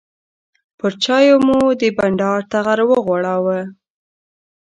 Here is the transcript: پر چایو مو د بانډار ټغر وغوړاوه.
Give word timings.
پر 0.77 0.91
چایو 1.03 1.37
مو 1.45 1.59
د 1.81 1.83
بانډار 1.97 2.39
ټغر 2.51 2.79
وغوړاوه. 2.85 3.59